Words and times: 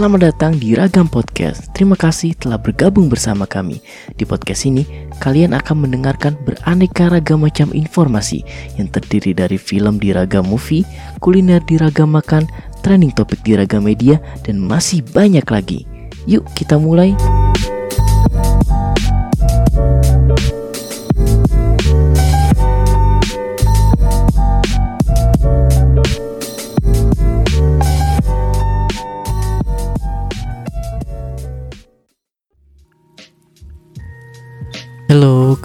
Selamat 0.00 0.32
datang 0.32 0.56
di 0.56 0.72
Ragam 0.72 1.12
Podcast. 1.12 1.68
Terima 1.76 1.92
kasih 1.92 2.32
telah 2.32 2.56
bergabung 2.56 3.12
bersama 3.12 3.44
kami. 3.44 3.84
Di 4.16 4.24
podcast 4.24 4.64
ini, 4.64 4.88
kalian 5.20 5.52
akan 5.52 5.76
mendengarkan 5.76 6.40
beraneka 6.40 7.12
ragam 7.12 7.44
macam 7.44 7.68
informasi 7.76 8.40
yang 8.80 8.88
terdiri 8.88 9.36
dari 9.36 9.60
film 9.60 10.00
di 10.00 10.16
ragam 10.16 10.48
movie, 10.48 10.88
kuliner 11.20 11.60
di 11.68 11.76
ragam 11.76 12.16
makan, 12.16 12.48
trending 12.80 13.12
topik 13.12 13.44
di 13.44 13.52
ragam 13.60 13.84
media, 13.84 14.16
dan 14.40 14.56
masih 14.56 15.04
banyak 15.04 15.44
lagi. 15.44 15.84
Yuk 16.24 16.48
kita 16.56 16.80
mulai. 16.80 17.12
Halo, 17.12 17.39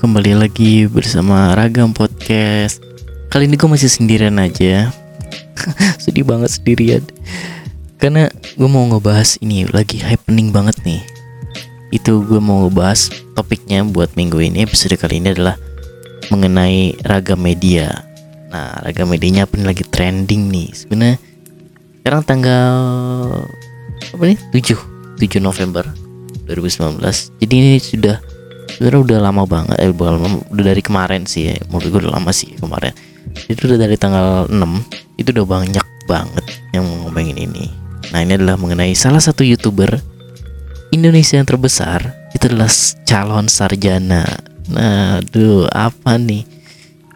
kembali 0.06 0.38
lagi 0.38 0.86
bersama 0.86 1.58
Ragam 1.58 1.90
Podcast. 1.90 2.78
Kali 3.34 3.50
ini 3.50 3.58
gue 3.58 3.66
masih 3.66 3.90
sendirian 3.90 4.38
aja. 4.38 4.94
Sedih 6.06 6.22
banget 6.22 6.54
sendirian. 6.54 7.02
Karena 7.98 8.30
gue 8.30 8.70
mau 8.70 8.86
ngebahas 8.86 9.42
ini 9.42 9.66
lagi 9.66 9.98
happening 9.98 10.54
banget 10.54 10.78
nih. 10.86 11.02
Itu 11.90 12.22
gue 12.22 12.38
mau 12.38 12.70
ngebahas 12.70 13.10
topiknya 13.34 13.82
buat 13.82 14.14
minggu 14.14 14.46
ini 14.46 14.70
episode 14.70 14.94
kali 14.94 15.18
ini 15.18 15.34
adalah 15.34 15.58
mengenai 16.30 17.02
ragam 17.02 17.42
media. 17.42 18.06
Nah, 18.54 18.78
ragam 18.86 19.10
medianya 19.10 19.50
nih 19.50 19.66
lagi 19.66 19.90
trending 19.90 20.54
nih. 20.54 20.70
Sebenarnya 20.70 21.18
sekarang 22.06 22.22
tanggal 22.22 22.78
apa 23.90 24.22
nih? 24.22 24.38
7 24.54 25.18
7 25.18 25.42
November 25.42 25.82
2019. 26.46 27.02
Jadi 27.42 27.54
ini 27.58 27.82
sudah 27.82 28.35
sebenarnya 28.76 29.02
udah 29.08 29.20
lama 29.24 29.44
banget 29.48 29.78
eh 29.80 29.92
bukan 29.96 30.20
lama, 30.20 30.38
udah 30.52 30.64
dari 30.68 30.84
kemarin 30.84 31.24
sih 31.24 31.48
ya 31.48 31.56
menurut 31.72 31.88
gue 31.88 32.00
udah 32.04 32.14
lama 32.20 32.32
sih 32.36 32.52
kemarin. 32.60 32.92
Itu 33.48 33.72
udah 33.72 33.80
dari 33.80 33.96
tanggal 33.96 34.52
6 34.52 35.16
itu 35.16 35.32
udah 35.32 35.48
banyak 35.48 35.88
banget 36.12 36.46
yang 36.76 36.84
ngomongin 36.84 37.40
ini. 37.40 37.72
Nah 38.12 38.20
ini 38.22 38.36
adalah 38.36 38.60
mengenai 38.60 38.92
salah 38.94 39.24
satu 39.24 39.48
youtuber 39.48 40.04
Indonesia 40.92 41.40
yang 41.40 41.48
terbesar 41.48 42.14
itu 42.36 42.52
adalah 42.52 42.70
calon 43.08 43.48
sarjana. 43.48 44.28
Nah 44.68 45.24
aduh 45.24 45.72
apa 45.72 46.20
nih 46.20 46.44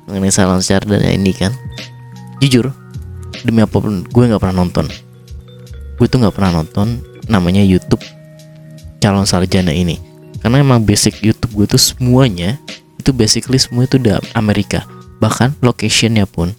mengenai 0.08 0.32
calon 0.32 0.64
sarjana 0.64 1.12
ini 1.12 1.36
kan? 1.36 1.52
Jujur 2.40 2.72
demi 3.44 3.60
apa 3.60 3.78
pun 3.84 4.08
gue 4.08 4.23
nggak 4.23 4.40
pernah 4.40 4.64
nonton. 4.64 4.88
Gue 6.00 6.08
tuh 6.08 6.23
nggak 6.23 6.40
pernah 6.40 6.64
nonton 6.64 7.04
namanya 7.28 7.62
YouTube 7.62 8.02
calon 9.00 9.28
sarjana 9.28 9.72
ini 9.72 10.09
karena 10.40 10.64
emang 10.64 10.84
basic 10.84 11.20
YouTube 11.20 11.64
gue 11.64 11.76
tuh 11.76 11.82
semuanya 11.82 12.59
itu 13.00 13.12
basically 13.16 13.59
semua 13.59 13.88
itu 13.88 14.00
udah 14.00 14.20
Amerika. 14.36 14.84
Bahkan 15.20 15.59
locationnya 15.64 16.28
pun 16.28 16.56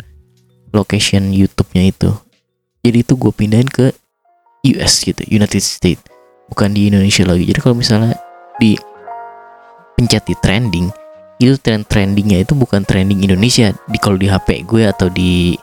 location 0.72 1.32
YouTube-nya 1.32 1.92
itu. 1.92 2.10
Jadi 2.80 2.96
itu 3.04 3.12
gue 3.16 3.32
pindahin 3.32 3.68
ke 3.68 3.92
US 4.76 5.04
gitu 5.04 5.20
United 5.28 5.60
States. 5.60 6.00
Bukan 6.48 6.72
di 6.72 6.88
Indonesia 6.92 7.24
lagi. 7.24 7.44
Jadi 7.48 7.60
kalau 7.60 7.76
misalnya 7.76 8.16
di 8.60 8.76
pencet 9.96 10.24
di 10.28 10.34
trending 10.40 10.88
itu 11.40 11.56
trend 11.56 11.88
trendingnya 11.88 12.44
itu 12.44 12.52
bukan 12.52 12.84
trending 12.84 13.24
Indonesia. 13.24 13.72
Di 13.88 13.96
kalau 13.96 14.20
di 14.20 14.28
HP 14.28 14.68
gue 14.68 14.84
atau 14.84 15.08
di 15.08 15.56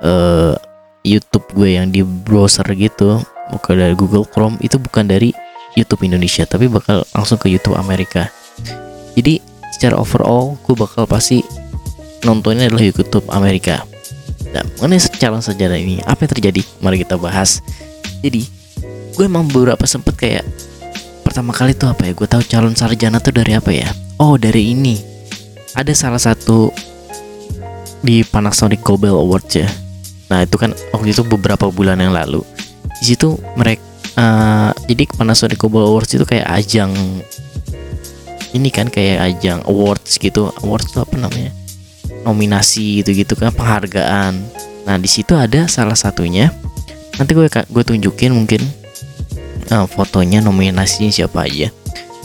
uh, 0.00 0.56
YouTube 1.04 1.44
gue 1.52 1.76
yang 1.76 1.92
di 1.92 2.00
browser 2.00 2.64
gitu 2.72 3.20
bukan 3.52 3.74
dari 3.76 3.92
Google 3.92 4.24
Chrome 4.24 4.56
itu 4.64 4.80
bukan 4.80 5.04
dari 5.04 5.36
YouTube 5.74 6.06
Indonesia 6.06 6.46
tapi 6.46 6.70
bakal 6.70 7.02
langsung 7.14 7.38
ke 7.38 7.50
YouTube 7.50 7.74
Amerika. 7.74 8.30
Jadi 9.14 9.42
secara 9.74 9.98
overall 9.98 10.58
gue 10.62 10.74
bakal 10.74 11.06
pasti 11.06 11.42
nontonnya 12.22 12.70
adalah 12.70 12.82
YouTube 12.82 13.26
Amerika. 13.30 13.82
Dan 14.54 14.70
mengenai 14.78 15.02
calon 15.18 15.42
sejarah 15.42 15.74
ini 15.74 15.98
apa 16.06 16.26
yang 16.26 16.32
terjadi? 16.38 16.62
Mari 16.78 17.02
kita 17.02 17.18
bahas. 17.18 17.58
Jadi 18.22 18.46
gue 19.14 19.24
emang 19.26 19.50
beberapa 19.50 19.82
sempet 19.82 20.14
kayak 20.14 20.44
pertama 21.26 21.50
kali 21.50 21.74
tuh 21.74 21.90
apa 21.90 22.06
ya? 22.06 22.12
Gue 22.14 22.30
tahu 22.30 22.42
calon 22.46 22.74
sarjana 22.78 23.18
tuh 23.18 23.34
dari 23.34 23.58
apa 23.58 23.74
ya? 23.74 23.90
Oh 24.22 24.38
dari 24.38 24.70
ini. 24.70 24.94
Ada 25.74 25.90
salah 25.90 26.22
satu 26.22 26.70
di 27.98 28.22
Panasonic 28.22 28.78
Global 28.86 29.18
Awards 29.18 29.58
ya. 29.58 29.66
Nah 30.30 30.46
itu 30.46 30.54
kan 30.54 30.70
waktu 30.94 31.10
itu 31.10 31.26
beberapa 31.26 31.66
bulan 31.66 31.98
yang 31.98 32.14
lalu. 32.14 32.46
Di 33.02 33.10
situ 33.10 33.34
mereka 33.58 33.82
uh, 34.18 34.70
jadi 34.86 35.04
Panasonic 35.14 35.58
Global 35.58 35.90
Awards 35.90 36.14
itu 36.14 36.24
kayak 36.26 36.46
ajang 36.50 36.90
ini 38.54 38.70
kan 38.70 38.86
kayak 38.86 39.34
ajang 39.34 39.66
awards 39.66 40.16
gitu. 40.22 40.54
Awards 40.62 40.94
itu 40.94 41.02
apa 41.02 41.16
namanya? 41.18 41.50
Nominasi 42.22 43.02
gitu 43.02 43.10
gitu 43.12 43.34
kan 43.34 43.50
penghargaan. 43.50 44.38
Nah 44.86 44.96
di 44.96 45.10
situ 45.10 45.34
ada 45.34 45.66
salah 45.66 45.98
satunya. 45.98 46.54
Nanti 47.18 47.34
gue 47.34 47.50
gue 47.50 47.84
tunjukin 47.84 48.30
mungkin 48.30 48.62
uh, 49.74 49.86
fotonya 49.90 50.38
nominasinya 50.38 51.10
siapa 51.10 51.50
aja. 51.50 51.68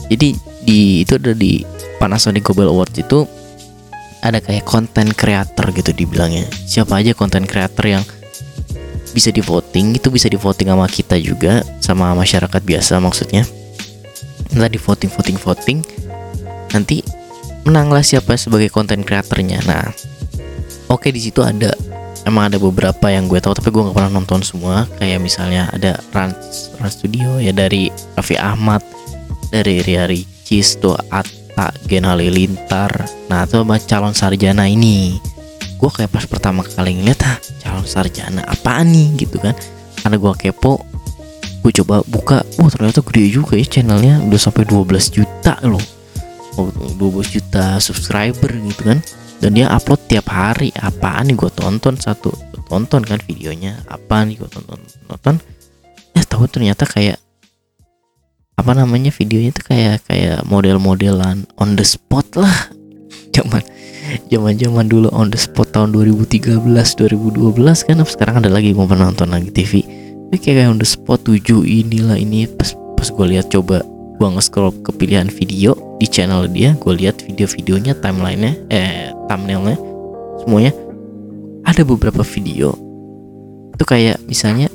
Jadi 0.10 0.38
di 0.62 1.02
itu 1.02 1.18
ada 1.18 1.34
di 1.34 1.66
Panasonic 1.98 2.46
Global 2.46 2.72
Awards 2.78 2.98
itu 3.02 3.26
ada 4.22 4.38
kayak 4.38 4.70
konten 4.70 5.10
creator 5.18 5.74
gitu 5.74 5.92
dibilangnya. 5.96 6.46
Siapa 6.70 7.02
aja 7.02 7.18
konten 7.18 7.50
creator 7.50 7.86
yang 7.90 8.04
bisa 9.12 9.30
di 9.34 9.42
voting 9.42 9.98
itu 9.98 10.08
bisa 10.14 10.30
di 10.30 10.38
voting 10.38 10.70
sama 10.70 10.86
kita 10.86 11.16
juga 11.18 11.66
sama 11.82 12.14
masyarakat 12.14 12.62
biasa 12.62 13.02
maksudnya. 13.02 13.44
Nanti 14.54 14.76
di 14.76 14.80
voting 14.82 15.10
voting 15.14 15.38
voting 15.38 15.80
nanti 16.70 17.02
menanglah 17.66 18.06
siapa 18.06 18.38
sebagai 18.38 18.70
konten 18.70 19.02
kreatornya 19.02 19.62
nah 19.66 19.90
oke 20.90 21.10
di 21.10 21.22
situ 21.22 21.42
ada 21.42 21.74
emang 22.26 22.50
ada 22.54 22.58
beberapa 22.62 23.10
yang 23.10 23.26
gue 23.26 23.42
tahu 23.42 23.58
tapi 23.58 23.70
gue 23.74 23.82
nggak 23.90 23.96
pernah 23.96 24.14
nonton 24.22 24.42
semua. 24.44 24.86
Kayak 25.00 25.20
misalnya 25.24 25.70
ada 25.72 25.98
Rans, 26.12 26.74
Rans 26.78 26.94
Studio 27.00 27.40
ya 27.40 27.54
dari 27.56 27.90
Raffi 28.14 28.36
Ahmad 28.38 28.84
dari 29.50 29.82
Ria 29.82 30.06
Ricis 30.06 30.78
tuh 30.78 30.98
Atta 31.10 31.74
Gen 31.90 32.06
Halilintar. 32.06 32.92
Nah 33.32 33.46
itu 33.46 33.62
sama 33.62 33.78
calon 33.82 34.14
sarjana 34.14 34.70
ini 34.70 35.18
gue 35.80 35.90
kayak 35.90 36.12
pas 36.12 36.28
pertama 36.28 36.62
kali 36.68 37.00
ngeliat 37.00 37.24
ah 37.24 37.40
calon 37.64 37.88
sarjana 37.88 38.44
apaan 38.44 38.92
nih? 38.92 39.16
Gitu 39.16 39.40
kan. 39.40 39.56
Karena 40.04 40.20
gue 40.20 40.34
kepo 40.36 40.84
gue 41.60 41.72
coba 41.84 42.00
buka 42.08 42.48
wah 42.56 42.72
ternyata 42.72 43.04
gede 43.04 43.36
juga 43.36 43.60
ya 43.60 43.68
channelnya 43.68 44.24
udah 44.24 44.40
sampai 44.40 44.68
12 44.68 45.16
juta 45.16 45.56
loh. 45.64 45.84
Oh, 46.60 46.68
12 47.00 47.36
juta 47.36 47.80
subscriber 47.80 48.52
gitu 48.52 48.84
kan. 48.84 49.00
Dan 49.40 49.56
dia 49.56 49.72
upload 49.72 50.04
tiap 50.12 50.28
hari 50.28 50.76
apaan 50.76 51.32
nih 51.32 51.36
gue 51.40 51.52
tonton 51.56 51.96
satu 51.96 52.36
tonton 52.68 53.02
kan 53.02 53.20
videonya 53.24 53.80
apa 53.88 54.28
nih 54.28 54.36
gue 54.36 54.50
tonton 54.52 54.80
nonton? 55.08 55.40
Ya 56.12 56.28
tahu 56.28 56.52
ternyata 56.52 56.84
kayak 56.84 57.24
apa 58.60 58.72
namanya 58.76 59.16
videonya 59.16 59.56
tuh 59.56 59.72
kayak 59.72 60.04
kayak 60.04 60.44
model-modelan 60.44 61.48
on 61.56 61.80
the 61.80 61.88
spot 61.88 62.28
lah. 62.36 62.52
Zaman 63.36 63.64
zaman-zaman 64.30 64.86
dulu 64.90 65.10
on 65.14 65.30
the 65.30 65.40
spot 65.40 65.70
tahun 65.74 65.94
2013 65.94 66.62
2012 66.62 67.60
kan 67.86 67.98
sekarang 68.04 68.36
ada 68.42 68.50
lagi 68.50 68.74
mau 68.74 68.90
nonton 68.90 69.30
lagi 69.30 69.50
TV 69.54 69.86
ini 70.30 70.38
kayak 70.38 70.70
on 70.70 70.80
the 70.82 70.88
spot 70.88 71.22
7 71.26 71.66
inilah 71.66 72.18
ini 72.18 72.46
pas 72.50 72.74
pas 72.98 73.08
gue 73.10 73.26
lihat 73.38 73.50
coba 73.50 73.82
gue 74.20 74.28
nge-scroll 74.28 74.76
ke 74.84 74.92
pilihan 74.96 75.32
video 75.32 75.74
di 75.98 76.08
channel 76.08 76.48
dia 76.52 76.76
gue 76.76 76.94
lihat 76.96 77.24
video-videonya 77.24 77.96
timelinenya 78.00 78.54
eh 78.68 79.10
thumbnailnya 79.32 79.80
semuanya 80.44 80.72
ada 81.64 81.82
beberapa 81.84 82.24
video 82.24 82.76
itu 83.76 83.84
kayak 83.88 84.20
misalnya 84.28 84.68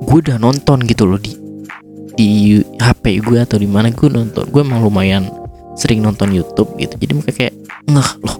gue 0.00 0.18
udah 0.24 0.40
nonton 0.40 0.80
gitu 0.88 1.04
loh 1.04 1.20
di 1.20 1.36
di 2.16 2.60
HP 2.80 3.24
gue 3.24 3.38
atau 3.40 3.56
di 3.56 3.68
mana 3.68 3.92
gue 3.92 4.08
nonton 4.08 4.48
gue 4.48 4.60
emang 4.60 4.84
lumayan 4.84 5.28
sering 5.78 6.02
nonton 6.02 6.34
YouTube 6.34 6.74
gitu. 6.78 6.94
Jadi 6.98 7.12
mereka 7.14 7.32
kayak 7.34 7.54
ngeh 7.88 8.10
loh 8.22 8.36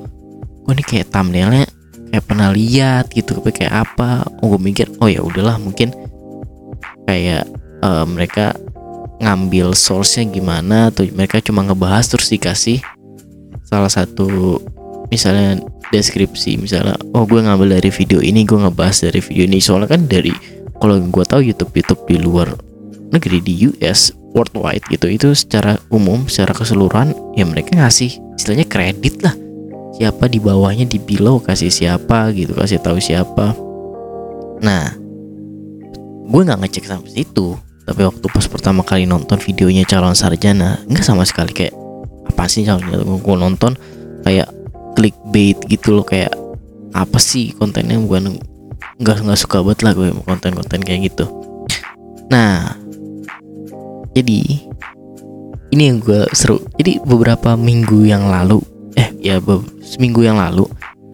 gue 0.71 0.79
nih 0.79 0.87
kayak 0.87 1.07
thumbnailnya 1.11 1.67
kayak 2.15 2.25
pernah 2.31 2.55
lihat 2.55 3.11
gitu 3.11 3.43
tapi 3.43 3.51
kayak 3.51 3.91
apa? 3.91 4.23
Oh 4.39 4.55
gue 4.55 4.61
mikir 4.63 4.87
oh 5.03 5.11
ya 5.11 5.19
udahlah 5.19 5.59
mungkin 5.59 5.91
kayak 7.11 7.43
uh, 7.83 8.07
mereka 8.07 8.55
ngambil 9.19 9.75
source-nya 9.75 10.31
gimana 10.31 10.95
atau 10.95 11.05
mereka 11.11 11.43
cuma 11.43 11.67
ngebahas 11.67 12.07
terus 12.09 12.31
dikasih 12.31 12.81
salah 13.67 13.91
satu 13.91 14.63
misalnya 15.11 15.61
deskripsi 15.91 16.57
misalnya 16.57 16.95
oh 17.13 17.27
gue 17.27 17.43
ngambil 17.43 17.83
dari 17.83 17.91
video 17.91 18.23
ini 18.23 18.47
gue 18.47 18.59
ngebahas 18.59 19.11
dari 19.11 19.19
video 19.19 19.45
ini. 19.51 19.59
Soalnya 19.59 19.91
kan 19.91 20.07
dari 20.07 20.31
kalau 20.79 21.03
gue 21.03 21.25
tahu 21.27 21.43
YouTube 21.43 21.75
YouTube 21.75 22.03
di 22.07 22.17
luar 22.23 22.55
negeri 23.11 23.43
di 23.43 23.67
US 23.75 24.15
worldwide 24.35 24.85
gitu. 24.91 25.07
Itu 25.11 25.29
secara 25.35 25.79
umum 25.91 26.27
secara 26.31 26.55
keseluruhan 26.55 27.15
ya 27.35 27.45
mereka 27.47 27.79
ngasih 27.79 28.19
istilahnya 28.39 28.67
kredit 28.67 29.23
lah. 29.23 29.35
Siapa 30.01 30.31
di 30.31 30.41
bawahnya 30.41 30.89
di 30.89 30.97
below 30.97 31.43
kasih 31.43 31.69
siapa 31.69 32.33
gitu 32.33 32.57
kasih 32.57 32.81
tahu 32.81 32.97
siapa. 33.03 33.53
Nah 34.65 34.97
gue 36.31 36.41
nggak 36.47 36.61
ngecek 36.63 36.85
sampai 36.89 37.11
situ. 37.11 37.59
Tapi 37.85 38.07
waktu 38.07 38.27
pas 38.31 38.47
pertama 38.47 38.87
kali 38.87 39.05
nonton 39.05 39.43
videonya 39.43 39.83
calon 39.83 40.15
sarjana 40.15 40.79
nggak 40.87 41.05
sama 41.05 41.27
sekali. 41.27 41.51
Kayak 41.53 41.75
apa 42.31 42.47
sih 42.47 42.63
calon 42.63 42.87
gue 43.19 43.37
nonton? 43.37 43.75
Kayak 44.23 44.49
clickbait 44.95 45.59
gitu 45.67 46.01
loh 46.01 46.07
kayak 46.07 46.33
apa 46.95 47.19
sih 47.19 47.51
kontennya? 47.59 47.99
Bukan 47.99 48.39
nggak 49.01 49.27
nggak 49.27 49.39
suka 49.41 49.61
banget 49.65 49.81
lah 49.85 49.93
gue 49.93 50.09
konten-konten 50.25 50.81
kayak 50.81 51.13
gitu. 51.13 51.29
Nah 52.31 52.80
jadi 54.15 54.41
ini 55.71 55.83
yang 55.87 56.03
gue 56.03 56.27
seru. 56.35 56.59
Jadi 56.79 56.99
beberapa 57.07 57.55
minggu 57.55 58.07
yang 58.07 58.27
lalu 58.27 58.59
eh 58.99 59.15
ya 59.23 59.39
seminggu 59.87 60.27
yang 60.27 60.39
lalu 60.39 60.67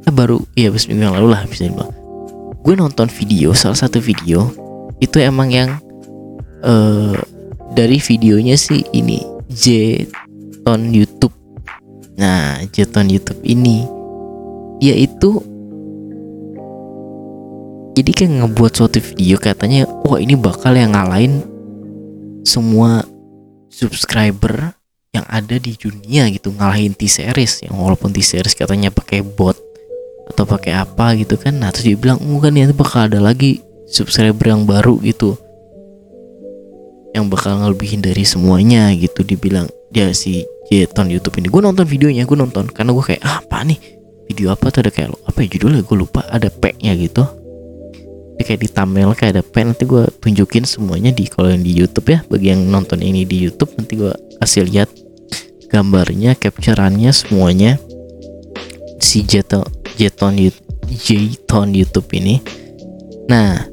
eh 0.09 0.13
baru 0.13 0.41
ya 0.57 0.73
seminggu 0.73 1.05
yang 1.05 1.17
lalu 1.17 1.29
lah 1.37 1.45
bisa 1.45 1.69
dibilang. 1.69 1.93
Gue 2.65 2.75
nonton 2.75 3.07
video 3.13 3.53
salah 3.53 3.77
satu 3.77 4.01
video 4.01 4.49
itu 4.99 5.21
emang 5.21 5.53
yang 5.53 5.71
uh, 6.65 7.15
dari 7.77 8.01
videonya 8.01 8.57
sih 8.57 8.81
ini 8.97 9.21
Jeton 9.53 10.91
YouTube. 10.91 11.37
Nah 12.17 12.65
Jeton 12.73 13.13
YouTube 13.13 13.45
ini 13.45 13.85
dia 14.81 14.97
itu 14.97 15.41
jadi 17.97 18.11
kayak 18.13 18.33
ngebuat 18.45 18.73
suatu 18.77 19.01
video 19.01 19.41
katanya 19.41 19.89
wah 20.05 20.21
ini 20.21 20.37
bakal 20.37 20.77
yang 20.77 20.93
ngalahin 20.93 21.45
semua 22.47 23.03
subscriber 23.67 24.71
yang 25.11 25.27
ada 25.27 25.59
di 25.59 25.75
dunia 25.75 26.31
gitu 26.31 26.55
ngalahin 26.55 26.95
T-series 26.95 27.67
yang 27.67 27.75
walaupun 27.75 28.15
T-series 28.15 28.55
katanya 28.55 28.95
pakai 28.95 29.27
bot 29.27 29.59
atau 30.31 30.47
pakai 30.47 30.79
apa 30.79 31.19
gitu 31.19 31.35
kan. 31.35 31.59
Nah 31.59 31.75
terus 31.75 31.91
dia 31.91 31.99
bilang 31.99 32.23
kan 32.23 32.55
ya 32.55 32.71
bakal 32.71 33.11
ada 33.11 33.19
lagi 33.19 33.59
subscriber 33.91 34.47
yang 34.55 34.63
baru 34.63 35.03
gitu 35.03 35.35
yang 37.17 37.33
bakal 37.33 37.57
ngelebihin 37.59 38.05
dari 38.05 38.23
semuanya 38.23 38.95
gitu 38.95 39.27
dibilang. 39.27 39.67
Dia 39.91 40.13
si 40.15 40.47
Jeton 40.71 41.11
YouTube 41.11 41.41
ini 41.43 41.49
gue 41.51 41.63
nonton 41.65 41.83
videonya 41.89 42.29
gue 42.29 42.39
nonton. 42.39 42.71
Karena 42.71 42.95
gue 42.95 43.05
kayak 43.05 43.23
ah, 43.27 43.43
apa 43.43 43.67
nih? 43.67 43.81
Video 44.31 44.53
apa 44.53 44.69
tuh? 44.69 44.85
Ada 44.87 44.91
kayak 44.93 45.11
apa 45.25 45.39
ya 45.43 45.49
judulnya? 45.57 45.83
Gue 45.83 45.97
lupa 45.97 46.23
ada 46.29 46.53
P 46.53 46.77
nya 46.85 46.93
gitu 46.95 47.25
kayak 48.45 48.61
di 48.61 48.69
thumbnail 48.69 49.17
kayak 49.17 49.41
ada 49.41 49.45
pen 49.45 49.73
nanti 49.73 49.89
gue 49.89 50.05
tunjukin 50.21 50.69
semuanya 50.69 51.15
di 51.15 51.25
kalau 51.31 51.49
yang 51.49 51.65
di 51.65 51.73
YouTube 51.73 52.13
ya. 52.13 52.21
Bagi 52.29 52.53
yang 52.53 52.69
nonton 52.69 53.01
ini 53.01 53.25
di 53.25 53.49
YouTube 53.49 53.73
nanti 53.81 53.97
gue 53.97 54.13
kasih 54.43 54.69
lihat 54.69 54.93
gambarnya 55.73 56.37
capturannya 56.37 57.15
semuanya. 57.15 57.81
Si 59.01 59.25
Jeton 59.25 59.65
Jeton 59.97 60.37
Jeton 60.91 61.67
YouTube 61.73 62.09
ini. 62.19 62.45
Nah 63.31 63.65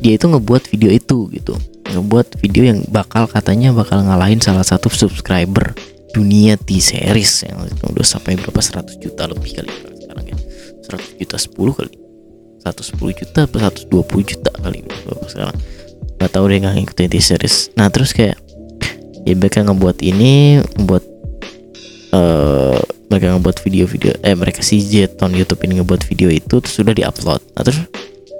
dia 0.00 0.12
itu 0.16 0.26
ngebuat 0.30 0.70
video 0.72 0.88
itu 0.88 1.28
gitu. 1.34 1.58
Ngebuat 1.90 2.40
video 2.40 2.64
yang 2.64 2.80
bakal 2.88 3.28
katanya 3.28 3.74
bakal 3.76 4.00
ngalahin 4.00 4.40
salah 4.40 4.64
satu 4.64 4.88
subscriber 4.88 5.76
dunia 6.14 6.54
T-series 6.54 7.50
yang 7.50 7.58
udah 7.90 8.06
sampai 8.06 8.38
berapa? 8.38 8.62
100 8.62 9.02
juta 9.02 9.26
lebih 9.26 9.60
kali 9.60 9.72
sekarang 9.98 10.24
ya. 10.30 10.36
100 10.86 11.20
juta 11.20 11.36
10 11.36 11.78
kali 11.78 12.03
110 12.64 13.20
juta 13.20 13.40
atau 13.46 13.58
120 13.60 14.30
juta 14.34 14.50
kali 14.58 14.80
berapa 14.82 15.26
sekarang 15.28 15.56
nggak 16.16 16.30
tahu 16.32 16.44
deh 16.48 16.58
nggak 16.64 16.74
ngikutin 16.80 17.10
di 17.12 17.20
series 17.20 17.68
nah 17.76 17.92
terus 17.92 18.16
kayak 18.16 18.40
ya 19.24 19.32
mereka 19.36 19.64
ngebuat 19.64 20.00
ini 20.04 20.60
ngebuat 20.80 21.04
uh, 22.12 22.80
mereka 23.08 23.36
ngebuat 23.36 23.56
video-video 23.62 24.12
eh 24.24 24.36
mereka 24.36 24.60
si 24.60 24.80
Jeton 24.84 25.32
YouTube 25.32 25.62
ini 25.64 25.80
ngebuat 25.80 26.02
video 26.08 26.28
itu 26.32 26.58
terus 26.60 26.74
sudah 26.74 26.90
diupload. 26.90 27.40
Nah 27.54 27.62
terus 27.62 27.80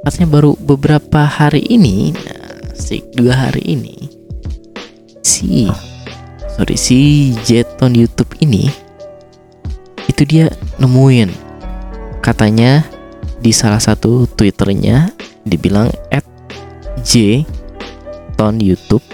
katanya 0.05 0.29
baru 0.29 0.53
beberapa 0.61 1.25
hari 1.25 1.65
ini 1.69 2.13
nah 2.13 2.53
si 2.77 3.01
dua 3.17 3.49
hari 3.49 3.63
ini 3.65 3.97
si 5.25 5.71
sorry 6.53 6.77
si 6.77 7.33
Jeton 7.47 7.97
YouTube 7.97 8.35
ini 8.45 8.69
itu 10.11 10.23
dia 10.29 10.53
nemuin 10.77 11.33
katanya 12.21 12.85
di 13.45 13.53
salah 13.53 13.79
satu 13.79 14.25
twitternya 14.25 15.13
dibilang 15.45 15.93
at 16.09 16.25
J 17.05 17.45
ton 18.41 18.57
YouTube. 18.57 19.05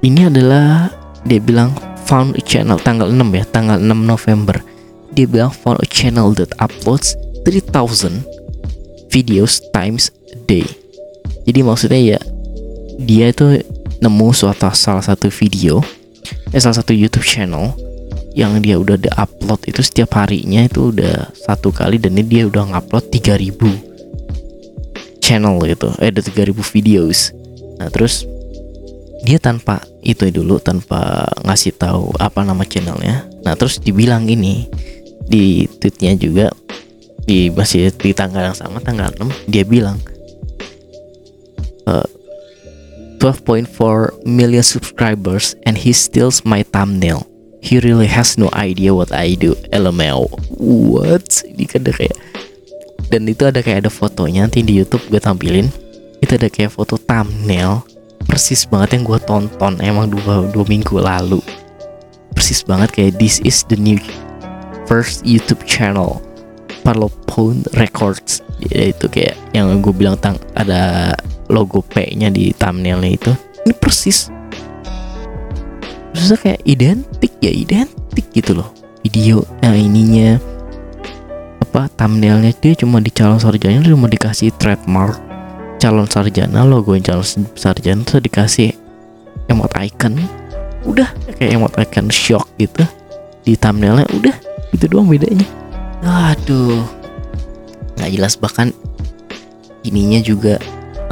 Ini 0.00 0.32
adalah 0.32 0.88
dia 1.28 1.36
bilang 1.36 1.76
found 2.08 2.40
a 2.40 2.42
channel 2.42 2.80
tanggal 2.80 3.12
6 3.12 3.20
ya 3.36 3.44
tanggal 3.44 3.76
6 3.76 3.92
November. 3.92 4.56
Dia 5.12 5.28
bilang 5.28 5.52
found 5.52 5.84
a 5.84 5.88
channel 5.88 6.32
that 6.32 6.48
uploads 6.56 7.12
3000 7.44 8.24
videos 9.12 9.60
times 9.76 10.08
a 10.32 10.40
day. 10.48 10.64
Jadi 11.44 11.60
maksudnya 11.60 12.00
ya 12.00 12.18
dia 12.96 13.28
itu 13.28 13.60
nemu 14.00 14.32
suatu 14.32 14.72
salah 14.72 15.04
satu 15.04 15.28
video 15.28 15.84
eh 16.56 16.60
salah 16.60 16.80
satu 16.80 16.96
YouTube 16.96 17.24
channel 17.24 17.76
yang 18.34 18.62
dia 18.62 18.78
udah 18.78 18.96
upload 19.18 19.66
itu 19.66 19.82
setiap 19.82 20.14
harinya 20.14 20.62
itu 20.62 20.94
udah 20.94 21.34
satu 21.34 21.74
kali 21.74 21.98
dan 21.98 22.14
ini 22.14 22.26
dia 22.26 22.42
udah 22.46 22.74
ngupload 22.74 23.10
3000 23.10 23.58
channel 25.18 25.58
gitu. 25.66 25.90
Eh 25.98 26.10
ada 26.14 26.22
3000 26.22 26.54
videos. 26.74 27.34
Nah 27.78 27.90
terus 27.90 28.26
dia 29.26 29.36
tanpa 29.36 29.82
itu 30.00 30.30
dulu 30.30 30.62
tanpa 30.62 31.28
ngasih 31.44 31.74
tahu 31.76 32.14
apa 32.18 32.46
nama 32.46 32.62
channelnya. 32.62 33.26
Nah 33.42 33.54
terus 33.58 33.82
dibilang 33.82 34.30
ini 34.30 34.70
di 35.30 35.70
tweetnya 35.78 36.18
juga 36.18 36.50
di 37.30 37.46
masih 37.54 37.94
di 37.94 38.10
tanggal 38.10 38.50
yang 38.50 38.58
sama 38.58 38.82
tanggal 38.82 39.14
6 39.14 39.46
dia 39.46 39.62
bilang 39.62 40.02
uh, 41.86 42.02
12.4 43.22 44.26
million 44.26 44.66
subscribers 44.66 45.54
and 45.62 45.78
he 45.78 45.94
steals 45.94 46.42
my 46.42 46.66
thumbnail 46.74 47.29
he 47.60 47.78
really 47.80 48.08
has 48.08 48.40
no 48.40 48.48
idea 48.56 48.92
what 48.92 49.12
I 49.12 49.36
do. 49.36 49.54
LML 49.72 50.26
what? 50.60 51.44
Ini 51.46 51.64
kan 51.68 51.84
ada 51.86 51.92
kayak 51.94 52.16
dan 53.10 53.26
itu 53.26 53.42
ada 53.42 53.60
kayak 53.60 53.86
ada 53.86 53.90
fotonya 53.92 54.46
nanti 54.46 54.64
di 54.64 54.80
YouTube 54.80 55.04
gue 55.12 55.20
tampilin. 55.20 55.68
Itu 56.20 56.36
ada 56.36 56.48
kayak 56.48 56.74
foto 56.74 56.96
thumbnail. 56.96 57.84
Persis 58.28 58.68
banget 58.68 59.00
yang 59.00 59.04
gue 59.08 59.18
tonton 59.26 59.80
emang 59.82 60.12
dua, 60.12 60.46
dua 60.52 60.64
minggu 60.68 61.00
lalu. 61.00 61.42
Persis 62.36 62.62
banget 62.62 62.94
kayak 62.94 63.18
this 63.18 63.42
is 63.42 63.66
the 63.66 63.76
new 63.76 63.98
first 64.86 65.26
YouTube 65.26 65.66
channel. 65.66 66.22
Parlopone 66.86 67.66
Records. 67.76 68.40
Ya, 68.72 68.94
itu 68.94 69.10
kayak 69.10 69.36
yang 69.52 69.82
gue 69.82 69.92
bilang 69.92 70.16
tang 70.16 70.38
ada 70.54 71.12
logo 71.50 71.82
P 71.82 72.14
nya 72.14 72.30
di 72.30 72.54
thumbnailnya 72.54 73.10
itu. 73.10 73.32
Ini 73.66 73.74
persis 73.76 74.30
terus 76.20 76.36
kayak 76.36 76.60
identik 76.68 77.32
ya 77.40 77.48
identik 77.48 78.28
gitu 78.36 78.60
loh. 78.60 78.68
Video 79.00 79.40
nah 79.64 79.72
ininya. 79.72 80.36
Apa 81.64 81.88
thumbnailnya 81.96 82.52
dia 82.60 82.76
cuma 82.76 83.00
di 83.00 83.08
calon 83.08 83.40
sarjana 83.40 83.80
cuma 83.80 84.04
dikasih 84.04 84.52
trademark. 84.60 85.16
Calon 85.80 86.04
sarjana 86.04 86.60
logo 86.68 86.92
calon 87.00 87.24
sarjana 87.56 88.04
terus 88.04 88.20
dikasih 88.20 88.76
emot 89.48 89.72
icon. 89.80 90.20
Udah 90.84 91.08
kayak 91.40 91.56
emot 91.56 91.72
icon 91.80 92.12
shock 92.12 92.44
gitu. 92.60 92.84
Di 93.48 93.56
thumbnailnya 93.56 94.04
udah 94.12 94.36
itu 94.76 94.84
doang 94.84 95.08
bedanya. 95.08 95.48
Aduh 96.04 97.00
nggak 97.96 98.16
jelas 98.16 98.34
bahkan 98.40 98.72
ininya 99.84 100.24
juga 100.24 100.56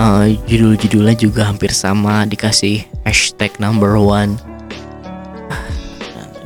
uh, 0.00 0.24
judul-judulnya 0.48 1.20
juga 1.20 1.44
hampir 1.44 1.68
sama 1.68 2.24
dikasih 2.24 2.80
hashtag 3.04 3.52
number 3.60 4.00
one 4.00 4.40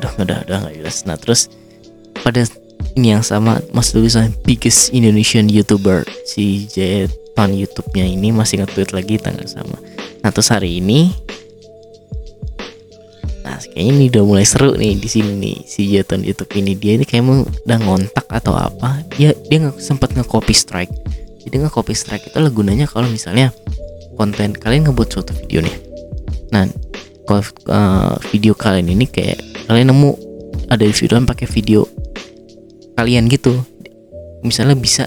udah 0.02 0.12
udah 0.18 0.38
udah 0.50 0.56
nggak 0.66 0.74
jelas. 0.82 0.96
Nah 1.06 1.14
terus 1.14 1.46
pada 2.26 2.42
ini 2.98 3.14
yang 3.14 3.22
sama 3.22 3.62
mas 3.70 3.94
tulisan 3.94 4.34
biggest 4.42 4.90
Indonesian 4.90 5.46
YouTuber 5.46 6.04
si 6.26 6.66
Jeton 6.66 7.54
YouTube-nya 7.54 8.04
ini 8.04 8.34
masih 8.34 8.60
nge-tweet 8.62 8.90
lagi 8.90 9.16
tanggal 9.22 9.46
sama. 9.46 9.78
Nah 10.26 10.30
terus 10.34 10.50
hari 10.50 10.82
ini 10.82 11.14
nah 13.42 13.58
kayaknya 13.58 13.92
ini 13.98 14.04
udah 14.06 14.22
mulai 14.22 14.46
seru 14.46 14.78
nih 14.78 14.94
di 14.98 15.08
sini 15.10 15.32
nih 15.38 15.56
si 15.64 15.88
Jeton 15.88 16.26
YouTube 16.26 16.50
ini. 16.58 16.74
Dia 16.74 16.98
ini 16.98 17.06
kayaknya 17.06 17.46
udah 17.46 17.78
ngontak 17.86 18.26
atau 18.26 18.58
apa 18.58 19.06
dia 19.14 19.32
dia 19.48 19.62
nggak 19.62 19.78
sempat 19.78 20.12
nge-copy 20.18 20.52
strike. 20.52 20.92
Jadi 21.42 21.62
nge-copy 21.62 21.94
strike 21.94 22.28
itu 22.28 22.38
lah 22.38 22.50
gunanya 22.50 22.86
kalau 22.90 23.06
misalnya 23.06 23.54
konten 24.18 24.52
kalian 24.52 24.90
ngebuat 24.90 25.08
suatu 25.08 25.32
video 25.32 25.64
nih. 25.64 25.76
Nah 26.52 26.68
uh, 27.28 28.14
video 28.32 28.52
kalian 28.56 28.90
ini 28.90 29.06
kayak 29.06 29.38
kalian 29.68 29.94
nemu 29.94 30.10
ada 30.68 30.82
di 30.82 30.94
video 30.94 31.22
pakai 31.22 31.46
video 31.48 31.80
kalian 32.96 33.28
gitu. 33.30 33.56
Misalnya 34.42 34.74
bisa 34.74 35.06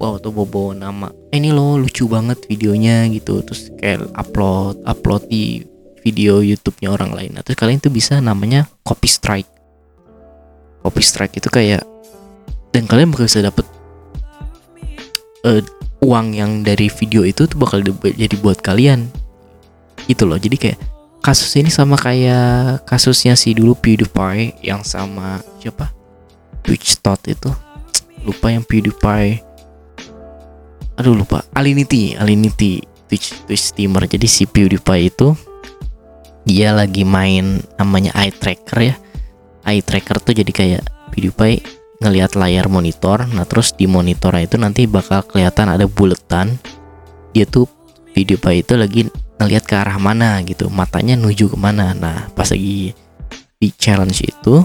wow 0.00 0.20
tuh 0.20 0.32
bobo 0.32 0.72
nama. 0.76 1.08
Eh, 1.32 1.40
ini 1.40 1.52
loh 1.52 1.80
lucu 1.80 2.08
banget 2.08 2.44
videonya 2.48 3.08
gitu. 3.12 3.40
Terus 3.44 3.72
kayak 3.80 4.10
upload 4.16 4.80
upload 4.84 5.28
di 5.28 5.64
video 6.00 6.40
YouTube-nya 6.40 6.88
orang 6.92 7.12
lain. 7.12 7.30
Nah, 7.36 7.44
terus 7.44 7.60
kalian 7.60 7.80
tuh 7.80 7.92
bisa 7.92 8.16
namanya 8.20 8.68
copy 8.84 9.08
strike. 9.08 9.50
Copy 10.80 11.02
strike 11.04 11.36
itu 11.36 11.48
kayak 11.52 11.84
dan 12.72 12.86
kalian 12.86 13.12
bakal 13.12 13.26
bisa 13.26 13.44
dapet 13.44 13.66
uh, 15.44 15.60
uang 16.00 16.32
yang 16.32 16.64
dari 16.64 16.88
video 16.88 17.26
itu 17.26 17.44
tuh 17.44 17.58
bakal 17.60 17.84
jadi 17.84 18.36
buat 18.40 18.62
kalian 18.64 19.10
itu 20.06 20.22
loh. 20.24 20.38
Jadi 20.40 20.56
kayak 20.56 20.78
kasus 21.20 21.52
ini 21.60 21.68
sama 21.68 22.00
kayak 22.00 22.88
kasusnya 22.88 23.36
si 23.36 23.52
dulu 23.52 23.76
PewDiePie 23.76 24.64
yang 24.64 24.80
sama 24.80 25.44
siapa? 25.60 25.92
Twitch 26.64 27.00
Tot 27.00 27.20
itu. 27.28 27.48
Lupa 28.24 28.52
yang 28.52 28.64
PewDiePie. 28.64 29.44
Aduh 31.00 31.16
lupa. 31.16 31.44
Alinity 31.56 32.16
Alinity 32.16 32.84
Twitch 33.08 33.32
Twitch 33.48 33.72
streamer. 33.72 34.04
Jadi 34.08 34.28
si 34.28 34.44
PewDiePie 34.44 35.08
itu 35.12 35.32
dia 36.44 36.72
lagi 36.72 37.04
main 37.04 37.60
namanya 37.76 38.16
eye 38.16 38.32
tracker 38.32 38.80
ya. 38.80 38.94
Eye 39.64 39.84
tracker 39.84 40.20
tuh 40.20 40.32
jadi 40.36 40.52
kayak 40.52 40.82
PewDiePie 41.12 41.60
ngelihat 42.00 42.36
layar 42.36 42.68
monitor. 42.72 43.28
Nah 43.28 43.44
terus 43.44 43.76
di 43.76 43.84
monitor 43.84 44.32
itu 44.40 44.56
nanti 44.56 44.88
bakal 44.88 45.20
kelihatan 45.24 45.68
ada 45.68 45.84
buletan. 45.84 46.56
Dia 47.36 47.44
tuh 47.44 47.68
PewDiePie 48.16 48.64
itu 48.64 48.74
lagi 48.76 49.00
ngelihat 49.40 49.64
ke 49.64 49.74
arah 49.74 49.96
mana 49.96 50.44
gitu 50.44 50.68
matanya 50.68 51.16
nuju 51.16 51.48
ke 51.48 51.56
mana 51.56 51.96
nah 51.96 52.28
pas 52.36 52.52
lagi 52.52 52.92
di 53.60 53.68
challenge 53.76 54.24
itu 54.24 54.60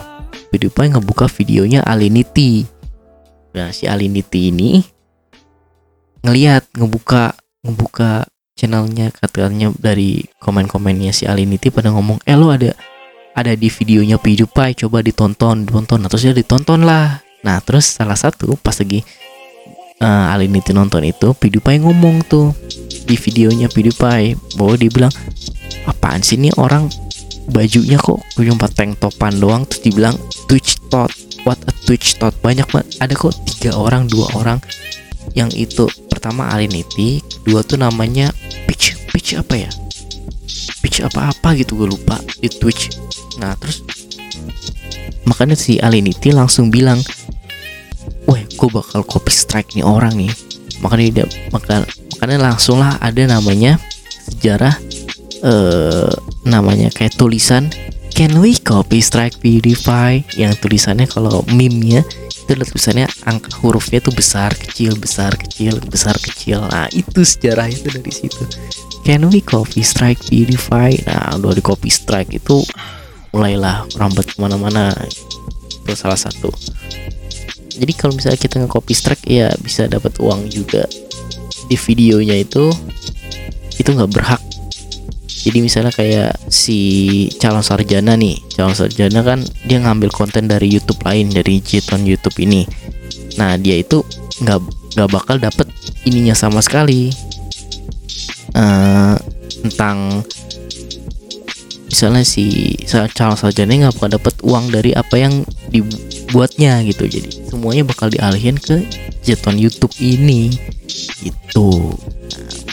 PewDiePie 0.55 0.95
ngebuka 0.95 1.27
videonya 1.27 1.83
Alinity. 1.83 2.63
Nah 3.55 3.75
si 3.75 3.91
Alinity 3.91 4.55
ini 4.55 4.79
ngelihat 6.23 6.71
ngebuka 6.79 7.35
ngebuka 7.59 8.23
channelnya 8.55 9.11
katanya 9.11 9.75
dari 9.75 10.23
komen-komennya 10.39 11.11
si 11.11 11.27
Alinity 11.27 11.75
pada 11.75 11.91
ngomong 11.91 12.23
eh 12.23 12.39
lo 12.39 12.55
ada 12.55 12.71
ada 13.35 13.51
di 13.51 13.67
videonya 13.67 14.15
PewDiePie 14.15 14.87
coba 14.87 15.03
ditonton 15.03 15.67
ditonton. 15.67 15.99
Nah, 15.99 16.07
terus 16.07 16.23
dia 16.23 16.31
ditonton 16.31 16.87
lah. 16.87 17.19
Nah 17.43 17.59
terus 17.59 17.91
salah 17.91 18.15
satu 18.15 18.55
pas 18.55 18.79
lagi 18.79 19.03
uh, 20.01 20.33
Alinity 20.33 20.75
nonton 20.75 21.05
itu 21.05 21.31
PewDiePie 21.37 21.83
ngomong 21.83 22.25
tuh 22.27 22.51
di 23.05 23.15
videonya 23.15 23.69
PewDiePie 23.69 24.57
bahwa 24.57 24.73
dia 24.75 24.91
bilang 24.91 25.13
apaan 25.85 26.25
sih 26.25 26.35
ini 26.35 26.49
orang 26.57 26.89
bajunya 27.45 28.01
kok 28.01 28.25
cuma 28.33 28.67
tank 28.73 28.97
topan 28.97 29.37
doang? 29.37 29.63
Terus 29.69 29.81
dibilang 29.85 30.15
Twitch 30.49 30.81
tot 30.89 31.13
what 31.45 31.61
a 31.69 31.73
Twitch 31.85 32.17
tot. 32.17 32.33
Banyak 32.41 32.65
banget 32.73 32.87
ada 32.99 33.13
kok 33.13 33.33
tiga 33.45 33.77
orang 33.77 34.09
dua 34.09 34.27
orang 34.33 34.57
yang 35.37 35.49
itu. 35.53 35.85
Pertama 36.09 36.49
Alinity 36.49 37.21
dua 37.45 37.61
tuh 37.61 37.77
namanya 37.77 38.33
Pitch 38.65 38.97
Pitch 39.13 39.37
apa 39.37 39.53
ya? 39.53 39.69
Pitch 40.81 41.05
apa-apa 41.05 41.53
gitu 41.57 41.77
gue 41.77 41.89
lupa 41.89 42.17
di 42.41 42.49
Twitch. 42.49 42.97
Nah 43.37 43.53
terus 43.61 43.85
makanya 45.25 45.57
si 45.57 45.77
Alinity 45.81 46.33
langsung 46.33 46.69
bilang 46.73 47.01
gue 48.55 48.69
bakal 48.71 49.03
copy 49.03 49.31
strike 49.31 49.75
nih 49.75 49.85
orang 49.85 50.15
nih. 50.15 50.31
Makanya 50.79 51.23
dia 51.23 51.25
maka, 51.51 51.85
makanya 52.15 52.51
langsung 52.51 52.79
lah 52.81 52.99
ada 52.99 53.23
namanya 53.27 53.79
sejarah 54.25 54.75
eh 55.45 56.11
namanya 56.45 56.89
kayak 56.93 57.13
tulisan 57.19 57.69
Can 58.15 58.39
we 58.39 58.55
copy 58.55 59.03
strike 59.03 59.43
PewDiePie 59.43 60.39
yang 60.39 60.55
tulisannya 60.63 61.03
kalau 61.03 61.43
meme-nya 61.51 61.99
itu 62.31 62.47
tulisannya 62.55 63.11
angka 63.27 63.59
hurufnya 63.59 63.99
tuh 63.99 64.15
besar 64.15 64.55
kecil 64.55 64.95
besar 64.95 65.35
kecil 65.35 65.83
besar 65.83 66.15
kecil. 66.23 66.63
Nah 66.63 66.87
itu 66.95 67.27
sejarah 67.27 67.67
itu 67.67 67.91
dari 67.91 68.07
situ. 68.15 68.39
Can 69.03 69.27
we 69.27 69.43
copy 69.43 69.83
strike 69.83 70.23
beautify 70.31 70.95
nah 71.03 71.35
udah 71.35 71.59
di 71.59 71.59
copy 71.59 71.91
strike 71.91 72.31
itu 72.31 72.63
mulailah 73.35 73.83
rambat 73.99 74.31
ke 74.31 74.39
mana-mana. 74.39 74.95
Itu 75.83 75.91
salah 75.99 76.15
satu 76.15 76.47
jadi 77.75 77.93
kalau 77.93 78.15
misalnya 78.15 78.39
kita 78.39 78.55
nge-copy 78.63 78.93
strike 78.95 79.25
ya 79.27 79.51
bisa 79.59 79.87
dapat 79.91 80.15
uang 80.23 80.47
juga. 80.47 80.87
Di 81.67 81.75
videonya 81.75 82.39
itu 82.39 82.71
itu 83.75 83.89
nggak 83.91 84.11
berhak. 84.11 84.41
Jadi 85.45 85.61
misalnya 85.61 85.93
kayak 85.93 86.33
si 86.49 86.79
calon 87.37 87.61
sarjana 87.61 88.17
nih 88.17 88.41
calon 88.57 88.73
sarjana 88.73 89.21
kan 89.21 89.45
dia 89.69 89.77
ngambil 89.77 90.09
konten 90.09 90.49
dari 90.49 90.73
YouTube 90.73 91.05
lain 91.05 91.29
dari 91.29 91.61
Jiton 91.61 92.07
YouTube 92.07 92.33
ini. 92.41 92.65
Nah 93.37 93.59
dia 93.59 93.77
itu 93.77 94.01
nggak 94.41 94.59
nggak 94.97 95.09
bakal 95.11 95.35
dapet 95.37 95.67
ininya 96.07 96.33
sama 96.33 96.63
sekali. 96.63 97.13
Uh, 98.55 99.19
tentang 99.67 100.23
misalnya 101.91 102.23
si 102.23 102.73
calon 102.87 103.37
sarjana 103.37 103.85
nggak 103.85 103.95
bakal 103.99 104.09
dapet 104.15 104.33
uang 104.47 104.71
dari 104.71 104.95
apa 104.95 105.15
yang 105.19 105.43
dibuatnya 106.35 106.83
gitu. 106.83 107.07
Jadi 107.07 107.47
semuanya 107.47 107.87
bakal 107.87 108.11
dialihin 108.11 108.59
ke 108.59 108.83
Jeton 109.23 109.55
YouTube 109.55 109.95
ini. 110.03 110.51
Itu 111.23 111.95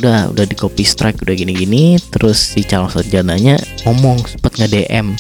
udah 0.02 0.34
udah 0.34 0.42
di 0.50 0.58
copy 0.58 0.82
strike 0.82 1.22
udah 1.22 1.30
gini-gini. 1.30 1.94
Terus 2.10 2.58
si 2.58 2.66
calon 2.66 2.90
sarjananya 2.90 3.62
ngomong 3.86 4.18
sempat 4.26 4.58
nge 4.58 4.66
DM 4.66 5.14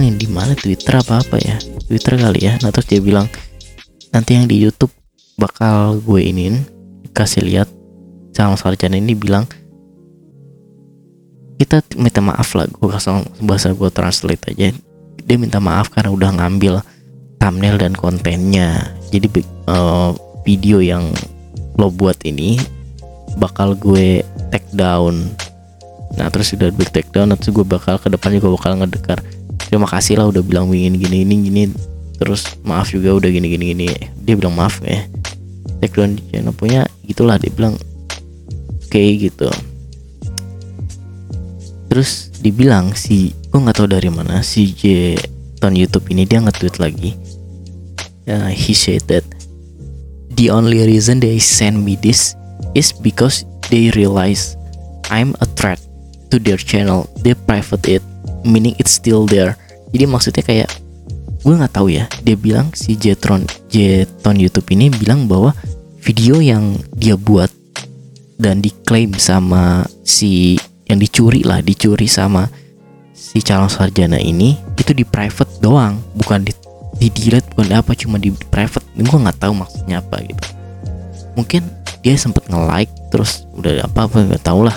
ini 0.00 0.16
di 0.16 0.24
mana 0.32 0.56
Twitter 0.56 0.96
apa 0.96 1.20
apa 1.20 1.36
ya? 1.44 1.60
Twitter 1.84 2.16
kali 2.16 2.48
ya. 2.48 2.56
Nah 2.64 2.72
terus 2.72 2.88
dia 2.88 3.04
bilang 3.04 3.28
nanti 4.16 4.32
yang 4.32 4.48
di 4.48 4.56
YouTube 4.64 4.96
bakal 5.36 6.00
gue 6.00 6.24
inin 6.24 6.64
kasih 7.12 7.44
lihat. 7.44 7.68
Calon 8.32 8.56
sarjana 8.56 8.96
ini 8.96 9.12
bilang 9.12 9.44
kita 11.60 11.84
minta 12.00 12.24
maaf 12.24 12.56
lah 12.56 12.64
gue 12.64 12.88
kasih 12.88 13.28
bahasa 13.44 13.76
gue 13.76 13.92
translate 13.92 14.56
aja. 14.56 14.72
Dia 15.20 15.36
minta 15.36 15.60
maaf 15.60 15.92
karena 15.92 16.08
udah 16.08 16.32
ngambil 16.32 16.80
thumbnail 17.44 17.76
dan 17.76 17.92
kontennya. 17.92 18.96
Jadi 19.12 19.28
uh, 19.68 20.16
video 20.48 20.80
yang 20.80 21.12
lo 21.76 21.92
buat 21.92 22.16
ini 22.24 22.56
bakal 23.36 23.76
gue 23.76 24.24
take 24.48 24.64
down. 24.72 25.28
Nah 26.16 26.32
terus 26.32 26.56
udah 26.56 26.72
gue 26.72 26.88
take 26.88 27.12
down 27.12 27.36
terus 27.36 27.52
gue 27.52 27.66
bakal 27.68 28.00
ke 28.00 28.08
depannya 28.08 28.40
gue 28.40 28.48
bakal 28.48 28.80
ngedekar. 28.80 29.20
Terima 29.68 29.84
kasih 29.84 30.24
lah 30.24 30.32
udah 30.32 30.40
bilang 30.40 30.72
gini 30.72 30.96
gini 30.96 31.28
ini 31.28 31.34
gini. 31.44 31.62
Terus 32.16 32.56
maaf 32.64 32.88
juga 32.88 33.12
udah 33.12 33.28
gini 33.28 33.52
gini 33.52 33.64
gini. 33.76 33.88
Dia 34.24 34.40
bilang 34.40 34.56
maaf 34.56 34.80
ya. 34.80 35.04
Take 35.84 36.00
down 36.00 36.16
di 36.16 36.24
channel. 36.32 36.56
Punya 36.56 36.88
gitulah 37.04 37.36
dia 37.36 37.52
bilang. 37.52 37.76
Oke 38.88 38.88
okay, 38.88 39.20
gitu. 39.20 39.50
Terus 41.92 42.32
dibilang 42.40 42.96
si 42.96 43.36
gue 43.52 43.60
nggak 43.60 43.76
tahu 43.76 43.88
dari 43.90 44.08
mana 44.08 44.40
si 44.40 44.72
J 44.72 45.14
ton 45.62 45.74
YouTube 45.74 46.10
ini 46.10 46.26
dia 46.26 46.42
nge-tweet 46.42 46.76
lagi 46.82 47.23
uh, 48.28 48.50
he 48.52 48.72
said 48.72 49.04
that 49.08 49.24
the 50.36 50.50
only 50.50 50.82
reason 50.84 51.20
they 51.20 51.38
send 51.38 51.80
me 51.80 51.96
this 51.96 52.34
is 52.74 52.92
because 52.92 53.44
they 53.70 53.90
realize 53.94 54.56
I'm 55.08 55.36
a 55.40 55.46
threat 55.46 55.80
to 56.30 56.40
their 56.40 56.58
channel. 56.58 57.08
They 57.22 57.34
private 57.34 58.00
it, 58.00 58.02
meaning 58.44 58.74
it's 58.80 58.92
still 58.92 59.28
there. 59.28 59.56
Jadi 59.94 60.04
maksudnya 60.10 60.42
kayak 60.42 60.68
gue 61.44 61.54
nggak 61.54 61.74
tahu 61.76 61.92
ya. 61.92 62.10
Dia 62.24 62.34
bilang 62.34 62.72
si 62.74 62.96
Jetron 62.98 63.46
Jeton 63.70 64.36
YouTube 64.40 64.66
ini 64.74 64.90
bilang 64.90 65.28
bahwa 65.28 65.54
video 66.02 66.40
yang 66.40 66.76
dia 66.96 67.14
buat 67.14 67.52
dan 68.40 68.58
diklaim 68.58 69.14
sama 69.14 69.86
si 70.02 70.58
yang 70.90 70.98
dicuri 70.98 71.46
lah, 71.46 71.62
dicuri 71.62 72.10
sama 72.10 72.50
si 73.14 73.38
calon 73.40 73.70
sarjana 73.70 74.18
ini 74.18 74.58
itu 74.74 74.92
di 74.92 75.06
private 75.06 75.62
doang, 75.62 76.02
bukan 76.18 76.42
di 76.44 76.52
di 76.98 77.08
delete 77.10 77.48
bukan 77.54 77.70
apa 77.74 77.92
cuma 77.98 78.16
di 78.16 78.30
private. 78.30 78.86
Gue 78.94 79.18
nggak 79.18 79.38
tahu 79.42 79.52
maksudnya 79.54 80.00
apa 80.00 80.22
gitu. 80.22 80.46
Mungkin 81.34 81.62
dia 82.04 82.20
sempet 82.20 82.44
nge-like 82.52 82.92
terus 83.08 83.48
udah 83.56 83.88
apa 83.88 84.04
apa 84.04 84.16
nggak 84.28 84.44
tahu 84.44 84.68
lah 84.68 84.76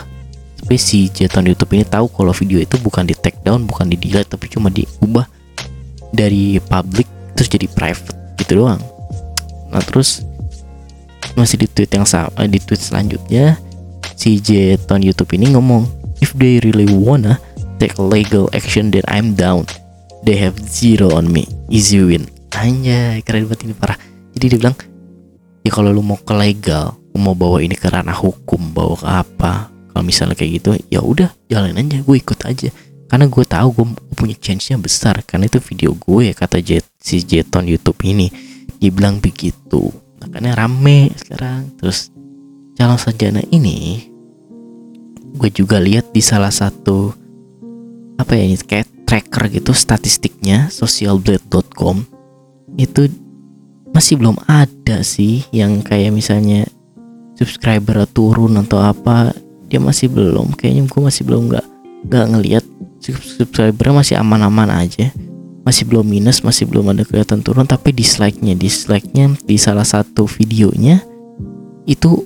tapi 0.63 0.79
si 0.79 1.11
Jeton 1.11 1.43
YouTube 1.43 1.75
ini 1.75 1.83
tahu 1.83 2.07
kalau 2.07 2.31
video 2.31 2.63
itu 2.63 2.79
bukan 2.79 3.03
di 3.03 3.15
take 3.19 3.35
down 3.43 3.67
bukan 3.67 3.91
di 3.91 3.99
delete 3.99 4.31
tapi 4.31 4.47
cuma 4.47 4.71
diubah 4.71 5.27
dari 6.15 6.59
public 6.63 7.03
terus 7.35 7.51
jadi 7.51 7.67
private 7.67 8.15
gitu 8.39 8.63
doang 8.63 8.79
nah 9.71 9.83
terus 9.83 10.23
masih 11.35 11.63
di 11.63 11.67
tweet 11.67 11.91
yang 11.91 12.07
sama 12.07 12.31
eh, 12.39 12.47
di 12.47 12.63
tweet 12.63 12.79
selanjutnya 12.79 13.59
si 14.15 14.39
Jeton 14.39 15.03
YouTube 15.03 15.35
ini 15.35 15.51
ngomong 15.51 15.83
if 16.23 16.31
they 16.35 16.63
really 16.63 16.87
wanna 16.87 17.43
take 17.75 17.99
legal 17.99 18.47
action 18.55 18.87
then 18.89 19.03
I'm 19.11 19.35
down 19.35 19.67
they 20.27 20.35
have 20.35 20.59
zero 20.67 21.15
on 21.15 21.31
me. 21.31 21.47
Easy 21.71 22.03
win. 22.03 22.27
Anjay 22.51 23.23
keren 23.23 23.47
banget 23.47 23.71
ini 23.71 23.73
parah. 23.77 23.95
Jadi 24.35 24.45
dia 24.51 24.59
bilang 24.59 24.75
ya 25.63 25.71
kalau 25.71 25.95
lu 25.95 26.03
mau 26.03 26.19
ke 26.19 26.35
legal 26.35 26.99
mau 27.17 27.33
bawa 27.33 27.63
ini 27.63 27.73
ke 27.73 27.87
ranah 27.87 28.13
hukum 28.13 28.75
bawa 28.75 28.99
ke 28.99 29.07
apa? 29.07 29.53
Kalau 29.71 30.03
misalnya 30.03 30.35
kayak 30.35 30.51
gitu 30.61 30.69
ya 30.91 30.99
udah 31.01 31.31
jalan 31.47 31.79
aja 31.79 32.03
gue 32.03 32.15
ikut 32.19 32.39
aja. 32.43 32.69
Karena 33.07 33.25
gue 33.31 33.43
tahu 33.47 33.67
gue 33.71 33.85
punya 34.19 34.35
chance 34.35 34.67
nya 34.67 34.77
besar 34.77 35.23
karena 35.23 35.47
itu 35.47 35.63
video 35.63 35.95
gue 35.95 36.29
ya 36.29 36.33
kata 36.35 36.59
Jet, 36.59 36.83
si 36.99 37.23
Jeton 37.23 37.63
YouTube 37.69 37.97
ini. 38.03 38.27
Dibilang 38.77 39.23
begitu. 39.23 39.89
Makanya 40.21 40.59
rame 40.65 41.15
sekarang. 41.15 41.71
Terus 41.79 42.11
calon 42.75 42.99
sarjana 42.99 43.41
ini 43.49 44.11
gue 45.37 45.49
juga 45.53 45.77
lihat 45.77 46.09
di 46.13 46.21
salah 46.21 46.49
satu 46.49 47.13
apa 48.17 48.33
ya 48.33 48.43
ini 48.49 48.57
kayak 48.57 48.96
tracker 49.07 49.47
gitu 49.47 49.71
statistiknya 49.71 50.67
socialblade.com 50.67 52.03
itu 52.75 53.07
masih 53.95 54.19
belum 54.19 54.37
ada 54.45 55.01
sih 55.01 55.47
yang 55.55 55.79
kayak 55.81 56.11
misalnya 56.11 56.67
subscriber 57.39 58.03
turun 58.11 58.59
atau 58.59 58.83
apa 58.83 59.31
dia 59.71 59.79
masih 59.79 60.11
belum 60.11 60.53
kayaknya 60.53 60.85
gue 60.85 61.01
masih 61.01 61.23
belum 61.23 61.49
nggak 61.49 61.65
nggak 62.07 62.25
ngelihat 62.35 62.65
subscriber 63.01 63.93
masih 63.93 64.19
aman-aman 64.19 64.69
aja. 64.73 65.13
Masih 65.67 65.83
belum 65.83 66.07
minus 66.07 66.47
masih 66.47 66.63
belum 66.63 66.95
ada 66.95 67.03
kelihatan 67.03 67.43
turun 67.43 67.67
tapi 67.67 67.91
dislike-nya 67.91 68.55
dislike-nya 68.55 69.35
di 69.43 69.59
salah 69.59 69.83
satu 69.83 70.23
videonya 70.23 71.03
itu 71.83 72.23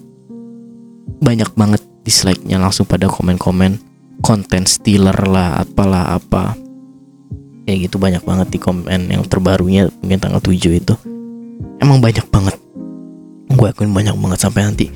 banyak 1.25 1.49
banget 1.57 1.81
dislike-nya 2.05 2.61
langsung 2.61 2.85
pada 2.85 3.09
komen-komen 3.09 3.81
konten 4.21 4.69
stealer 4.69 5.17
lah 5.25 5.57
apalah 5.57 6.21
apa 6.21 6.53
kayak 7.65 7.89
gitu 7.89 8.01
banyak 8.01 8.23
banget 8.25 8.47
di 8.49 8.59
komen 8.59 9.09
yang 9.09 9.23
terbarunya 9.25 9.87
mungkin 10.01 10.19
tanggal 10.19 10.41
7 10.41 10.81
itu. 10.81 10.93
Emang 11.81 12.01
banyak 12.01 12.25
banget. 12.29 12.55
Gue 13.51 13.67
akuin 13.69 13.91
banyak 13.91 14.13
banget 14.17 14.39
sampai 14.41 14.61
nanti. 14.65 14.87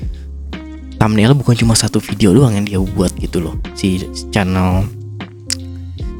Thumbnail 0.96 1.36
bukan 1.36 1.54
cuma 1.58 1.76
satu 1.76 2.00
video 2.00 2.32
doang 2.32 2.56
yang 2.56 2.64
dia 2.64 2.78
buat 2.80 3.12
gitu 3.20 3.42
loh. 3.42 3.54
Si 3.76 4.00
channel 4.32 4.88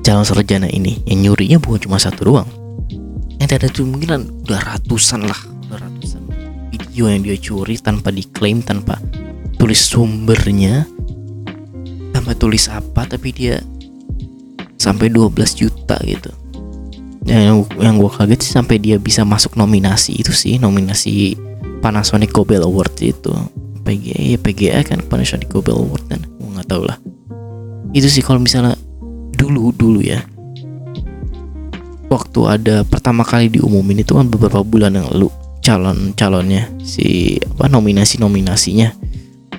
calon 0.05 0.27
sarjana 0.27 0.69
ini. 0.69 1.03
Yang 1.09 1.19
nyurinya 1.31 1.59
bukan 1.59 1.81
cuma 1.89 1.97
satu 1.99 2.29
doang. 2.29 2.49
Yang 3.41 3.51
ada 3.63 3.67
tuh 3.73 3.87
mungkin 3.89 4.29
udah 4.47 4.61
ratusan 4.75 5.25
lah. 5.25 5.41
Udah 5.67 5.81
ratusan 5.81 6.23
video 6.71 7.09
yang 7.09 7.23
dia 7.25 7.37
curi 7.41 7.79
tanpa 7.81 8.13
diklaim 8.13 8.61
tanpa 8.61 9.01
tulis 9.57 9.81
sumbernya. 9.81 10.85
Tanpa 12.13 12.33
tulis 12.37 12.67
apa 12.69 13.07
tapi 13.07 13.33
dia 13.33 13.63
sampai 14.77 15.09
12 15.13 15.33
juta 15.57 15.97
gitu. 16.05 16.31
Yang 17.27 17.67
yang 17.83 17.99
gue 17.99 18.11
kaget 18.13 18.41
sih 18.41 18.53
sampai 18.55 18.79
dia 18.79 19.03
bisa 19.03 19.27
masuk 19.27 19.59
nominasi 19.59 20.23
itu 20.23 20.31
sih 20.31 20.63
nominasi 20.63 21.35
Panasonic 21.83 22.31
Gobel 22.31 22.63
Award 22.63 22.95
itu. 23.03 23.35
PGA 23.87 24.35
ya 24.35 24.39
PGA 24.43 24.81
kan 24.83 24.99
Panasonic 25.07 25.47
Gobel 25.47 25.79
Award 25.79 26.05
kan 26.11 26.21
gue 26.23 26.49
nggak 26.59 26.69
tahu 26.71 26.83
lah. 26.87 26.99
Itu 27.95 28.07
sih 28.07 28.23
kalau 28.23 28.39
misalnya 28.39 28.79
dulu 29.35 29.75
dulu 29.75 30.03
ya. 30.03 30.23
Waktu 32.07 32.41
ada 32.47 32.77
pertama 32.87 33.27
kali 33.27 33.51
diumumin 33.51 34.07
itu 34.07 34.15
kan 34.15 34.31
beberapa 34.31 34.63
bulan 34.63 34.95
yang 34.95 35.11
lalu 35.11 35.27
calon 35.67 36.15
calonnya 36.15 36.71
si 36.87 37.35
apa 37.43 37.67
nominasi 37.67 38.23
nominasinya 38.23 38.95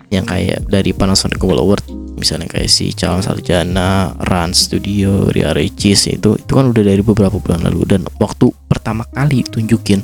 yang 0.07 0.23
kayak 0.23 0.63
dari 0.71 0.95
Panasonic 0.95 1.35
Global 1.35 1.67
Award 1.67 1.83
misalnya 2.17 2.49
kayak 2.49 2.67
si 2.67 2.91
calon 2.91 3.21
sarjana 3.21 4.17
Run 4.17 4.51
Studio 4.51 5.29
Ria 5.29 5.53
Ricis 5.53 6.09
itu 6.09 6.35
itu 6.35 6.51
kan 6.51 6.73
udah 6.73 6.83
dari 6.83 6.99
beberapa 7.05 7.37
bulan 7.37 7.63
lalu. 7.63 7.85
Dan 7.85 8.01
waktu 8.17 8.49
pertama 8.67 9.05
kali 9.13 9.45
tunjukin 9.45 10.01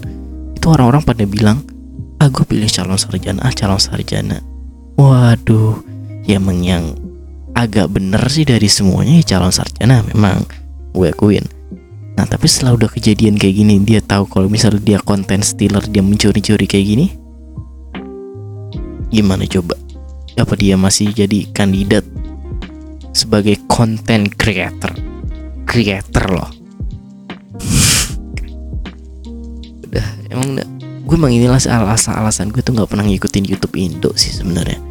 itu 0.53 0.65
orang-orang 0.69 1.03
pada 1.03 1.25
bilang 1.25 1.65
ah 2.21 2.29
gue 2.29 2.45
pilih 2.45 2.69
calon 2.69 2.95
sarjana 2.95 3.41
ah 3.43 3.51
calon 3.51 3.81
sarjana. 3.81 4.39
Waduh 4.95 5.81
ya 6.23 6.39
yang 6.39 6.95
agak 7.57 7.91
bener 7.91 8.21
sih 8.31 8.47
dari 8.47 8.69
semuanya 8.69 9.19
ya 9.19 9.35
calon 9.35 9.51
sarjana 9.51 10.05
memang 10.05 10.45
gue 10.93 11.09
akuin. 11.09 11.43
Nah 12.13 12.29
tapi 12.29 12.45
setelah 12.45 12.77
udah 12.77 12.89
kejadian 12.93 13.41
kayak 13.41 13.57
gini 13.57 13.81
dia 13.81 13.99
tahu 13.99 14.29
kalau 14.29 14.45
misalnya 14.45 14.79
dia 14.79 14.99
konten 15.01 15.41
stealer 15.41 15.81
dia 15.89 16.05
mencuri-curi 16.05 16.69
kayak 16.69 16.85
gini 16.85 17.07
gimana 19.13 19.45
coba 19.45 19.77
apa 20.37 20.53
dia 20.57 20.73
masih 20.73 21.13
jadi 21.13 21.45
kandidat 21.53 22.05
sebagai 23.13 23.61
content 23.69 24.27
creator. 24.33 24.91
Creator 25.69 26.25
loh. 26.33 26.49
Udah 29.87 30.07
emang 30.33 30.57
udah. 30.57 30.67
Gue 31.03 31.15
emang 31.19 31.33
inilah 31.35 31.59
alasan 31.59 32.15
alasan 32.17 32.47
gue 32.49 32.63
tuh 32.65 32.73
nggak 32.73 32.89
pernah 32.89 33.05
ngikutin 33.05 33.45
YouTube 33.45 33.75
Indo 33.77 34.11
sih 34.17 34.33
sebenarnya. 34.33 34.81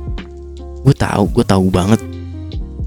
Gue 0.83 0.95
tahu 0.95 1.25
gue 1.35 1.45
tahu 1.45 1.67
banget. 1.73 1.99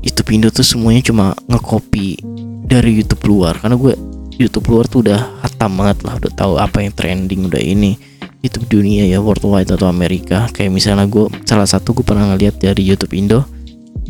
YouTube 0.05 0.29
Indo 0.31 0.47
tuh 0.53 0.63
semuanya 0.63 1.01
cuma 1.03 1.35
ngekopi 1.49 2.21
dari 2.63 3.01
YouTube 3.01 3.23
luar. 3.27 3.59
Karena 3.59 3.75
gue 3.75 3.93
YouTube 4.39 4.71
luar 4.71 4.87
tuh 4.87 5.03
udah 5.03 5.43
hatam 5.43 5.75
banget 5.75 6.05
lah. 6.07 6.15
Udah 6.21 6.31
tahu 6.31 6.53
apa 6.55 6.79
yang 6.79 6.93
trending 6.95 7.51
udah 7.51 7.59
ini 7.59 8.14
YouTube 8.45 8.69
dunia 8.69 9.09
ya 9.09 9.17
worldwide 9.17 9.73
atau 9.73 9.89
Amerika. 9.89 10.45
Kayak 10.53 10.71
misalnya 10.71 11.09
gue 11.09 11.25
salah 11.49 11.65
satu 11.65 11.97
gue 11.97 12.05
pernah 12.05 12.29
ngeliat 12.29 12.61
dari 12.61 12.85
YouTube 12.85 13.17
Indo 13.17 13.43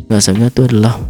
bahasanya 0.05 0.53
tuh 0.53 0.69
adalah 0.69 1.01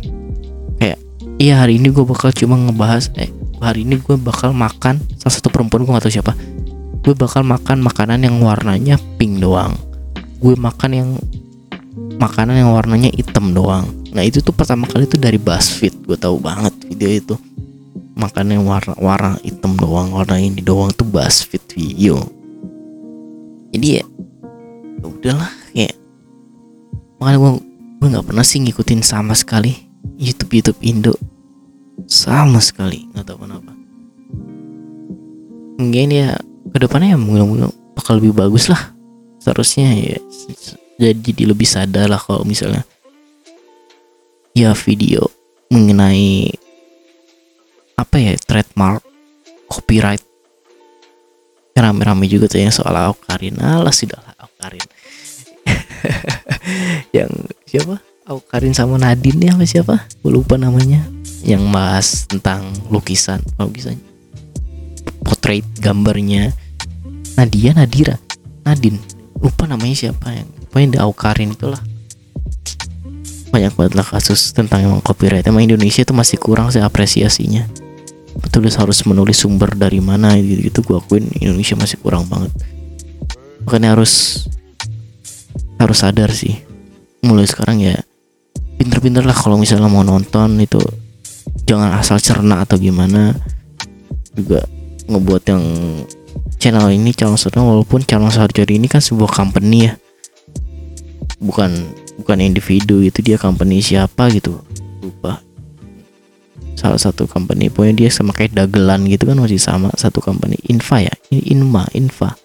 kayak 0.80 1.00
iya 1.36 1.60
hari 1.60 1.82
ini 1.82 1.92
gue 1.92 2.06
bakal 2.08 2.32
cuma 2.32 2.56
ngebahas 2.56 3.12
eh 3.20 3.28
hari 3.60 3.84
ini 3.84 4.00
gue 4.00 4.16
bakal 4.16 4.56
makan 4.56 5.04
salah 5.20 5.36
satu 5.36 5.52
perempuan 5.52 5.84
gue 5.84 5.92
gak 5.92 6.08
tahu 6.08 6.16
siapa 6.16 6.34
gue 7.04 7.14
bakal 7.14 7.44
makan 7.44 7.84
makanan 7.86 8.26
yang 8.26 8.42
warnanya 8.42 8.98
pink 9.22 9.38
doang. 9.38 9.78
Gue 10.42 10.58
makan 10.58 10.92
yang 10.96 11.10
makanan 12.18 12.66
yang 12.66 12.72
warnanya 12.74 13.14
hitam 13.14 13.54
doang. 13.54 13.86
Nah 14.10 14.26
itu 14.26 14.42
tuh 14.42 14.56
pertama 14.56 14.90
kali 14.90 15.06
tuh 15.06 15.22
dari 15.22 15.38
BuzzFeed 15.38 16.08
gue 16.08 16.18
tahu 16.18 16.42
banget 16.42 16.74
video 16.90 17.10
itu. 17.12 17.36
Makanan 18.16 18.58
yang 18.58 18.66
warna 18.66 18.96
warna 18.98 19.32
hitam 19.44 19.76
doang 19.76 20.16
warna 20.16 20.40
ini 20.40 20.64
doang 20.64 20.90
tuh 20.96 21.06
BuzzFeed 21.06 21.66
video 21.76 22.45
jadi 23.76 23.88
ya, 24.00 24.06
ya 25.04 25.06
udahlah 25.06 25.52
kayak 25.76 25.96
makanya 27.20 27.38
gue 27.44 27.52
gue 28.00 28.08
nggak 28.16 28.28
pernah 28.32 28.46
sih 28.48 28.64
ngikutin 28.64 29.02
sama 29.04 29.36
sekali 29.36 29.76
YouTube 30.16 30.52
YouTube 30.56 30.80
Indo. 30.86 31.14
Sama 32.08 32.64
sekali 32.64 33.08
nggak 33.12 33.26
tahu 33.28 33.44
kenapa. 33.44 33.72
Mungkin 35.76 36.08
ya 36.12 36.40
ke 36.72 36.78
depannya 36.80 37.16
ya 37.16 37.20
mungkin 37.20 37.72
bakal 37.96 38.24
lebih 38.24 38.36
bagus 38.36 38.72
lah. 38.72 38.96
Seharusnya 39.44 39.92
ya 39.96 40.18
jadi 40.96 41.44
lebih 41.52 41.68
sadar 41.68 42.08
lah 42.08 42.20
kalau 42.20 42.48
misalnya 42.48 42.88
ya 44.56 44.72
video 44.72 45.28
mengenai 45.68 46.56
apa 48.00 48.16
ya 48.16 48.34
trademark 48.40 49.04
copyright 49.68 50.24
rame-rame 51.84 52.32
juga 52.32 52.48
tuh 52.48 52.64
yang 52.64 52.72
soal 52.72 52.96
sudah 53.92 54.20
lah 54.24 54.36
Aukarin. 54.40 54.88
Yang 57.18 57.32
siapa? 57.68 57.96
Aukarin 58.26 58.72
sama 58.72 58.96
Nadine 58.96 59.52
ya 59.52 59.54
apa 59.54 59.66
siapa? 59.68 59.96
Gue 60.24 60.32
lupa 60.32 60.56
namanya. 60.56 61.04
Yang 61.44 61.64
bahas 61.70 62.08
tentang 62.26 62.72
lukisan 62.88 63.44
lukisan. 63.60 64.00
Portrait 65.22 65.68
gambarnya 65.84 66.56
Nadia 67.36 67.76
Nadira. 67.76 68.16
Nadine. 68.64 68.98
Lupa 69.38 69.68
namanya 69.68 69.94
siapa 69.94 70.32
yang 70.32 70.48
pokoknya 70.72 70.88
di 70.96 71.00
Aukarin 71.04 71.54
itulah. 71.54 71.82
Banyak 73.52 73.76
banget 73.76 73.94
lah 74.00 74.08
kasus 74.08 74.56
tentang 74.56 74.80
emang 74.80 75.04
copyright. 75.04 75.46
Emang 75.46 75.68
Indonesia 75.68 76.02
itu 76.02 76.16
masih 76.16 76.40
kurang 76.40 76.72
sih 76.72 76.82
apresiasinya 76.82 77.85
petulis 78.40 78.76
harus 78.76 79.00
menulis 79.08 79.40
sumber 79.40 79.72
dari 79.76 80.04
mana 80.04 80.36
gitu 80.36 80.68
gitu 80.68 80.80
gue 80.84 80.98
akuin 81.00 81.26
Indonesia 81.40 81.76
masih 81.80 81.98
kurang 82.04 82.28
banget. 82.28 82.52
Makanya 83.64 83.96
harus 83.96 84.46
harus 85.80 85.98
sadar 86.00 86.32
sih. 86.32 86.60
Mulai 87.24 87.48
sekarang 87.48 87.82
ya 87.82 87.96
pinter-pinter 88.76 89.24
lah 89.24 89.36
kalau 89.36 89.56
misalnya 89.56 89.88
mau 89.88 90.04
nonton 90.04 90.60
itu. 90.60 90.80
Jangan 91.66 91.98
asal 91.98 92.20
cerna 92.22 92.62
atau 92.62 92.78
gimana. 92.78 93.34
Juga 94.36 94.68
ngebuat 95.08 95.44
yang 95.50 95.64
channel 96.60 96.92
ini 96.92 97.16
calon 97.16 97.40
sarjana 97.40 97.66
walaupun 97.66 98.04
calon 98.04 98.30
sarjana 98.30 98.74
ini 98.74 98.92
kan 98.92 99.00
sebuah 99.00 99.32
company 99.32 99.90
ya. 99.90 99.94
Bukan 101.40 101.72
bukan 102.22 102.38
individu 102.44 103.00
itu 103.00 103.24
dia 103.24 103.40
company 103.40 103.80
siapa 103.80 104.28
gitu. 104.34 104.60
Lupa 105.02 105.45
salah 106.76 107.00
satu 107.00 107.26
company. 107.26 107.72
Pokoknya 107.72 108.06
dia 108.06 108.10
sama 108.12 108.36
kayak 108.36 108.54
dagelan 108.54 109.08
gitu 109.08 109.32
kan 109.32 109.40
masih 109.40 109.60
sama 109.60 109.90
satu 109.96 110.22
company. 110.22 110.60
Infa 110.70 111.02
ya? 111.02 111.14
Ini 111.32 111.56
Inma 111.56 111.88
Infa. 111.96 112.36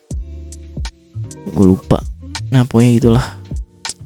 Gue 1.50 1.66
lupa. 1.76 2.00
Nah 2.54 2.64
pokoknya 2.64 2.92
itulah. 2.96 3.26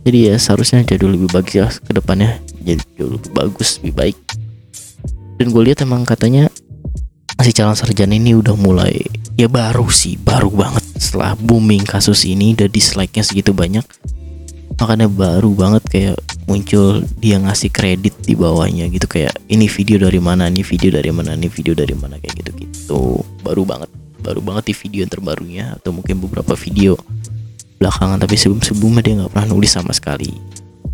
Jadi 0.05 0.29
ya 0.29 0.37
seharusnya 0.37 0.85
jadi 0.85 1.09
lebih 1.09 1.33
bagus 1.33 1.55
ya 1.57 1.65
ke 1.73 1.97
depannya 1.97 2.37
jadi 2.61 2.81
jauh 3.01 3.17
lebih 3.17 3.31
bagus 3.33 3.81
lebih 3.81 3.95
baik. 3.97 4.17
Dan 5.41 5.53
gue 5.53 5.63
lihat 5.65 5.81
emang 5.85 6.05
katanya 6.05 6.53
si 7.41 7.53
calon 7.53 7.77
sarjana 7.77 8.17
ini 8.17 8.37
udah 8.37 8.57
mulai 8.57 9.01
ya 9.35 9.51
baru 9.51 9.89
sih 9.91 10.17
baru 10.17 10.49
banget 10.49 10.85
setelah 10.97 11.35
booming 11.37 11.83
kasus 11.85 12.25
ini 12.25 12.53
udah 12.53 12.69
dislike-nya 12.69 13.25
segitu 13.25 13.57
banyak. 13.57 13.85
Makanya 14.77 15.09
baru 15.09 15.51
banget 15.57 15.83
kayak 15.89 16.17
muncul 16.45 17.03
dia 17.19 17.41
ngasih 17.41 17.71
kredit 17.73 18.15
di 18.25 18.37
bawahnya 18.37 18.89
gitu. 18.93 19.09
Kayak 19.09 19.37
ini 19.49 19.69
video 19.69 19.97
dari 20.01 20.21
mana? 20.21 20.49
Ini 20.49 20.63
video 20.65 20.91
dari 20.93 21.11
mana? 21.11 21.37
Ini 21.37 21.49
video 21.49 21.73
dari 21.73 21.95
mana? 21.97 22.15
Kayak 22.21 22.35
gitu 22.41 22.51
gitu 22.61 23.01
baru 23.45 23.65
banget 23.65 23.91
baru 24.25 24.41
banget 24.41 24.73
di 24.73 24.75
video 24.75 25.05
yang 25.05 25.13
terbarunya 25.13 25.65
atau 25.77 25.93
mungkin 25.93 26.17
beberapa 26.21 26.57
video 26.57 26.97
belakangan. 27.77 28.17
Tapi 28.21 28.35
sebelum 28.41 28.61
sebelumnya 28.65 29.03
dia 29.05 29.15
nggak 29.21 29.33
pernah 29.33 29.49
nulis 29.53 29.73
sama 29.73 29.93
sekali. 29.93 30.33